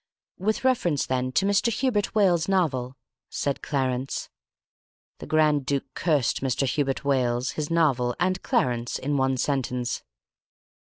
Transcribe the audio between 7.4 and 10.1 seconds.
his novel, and Clarence in one sentence.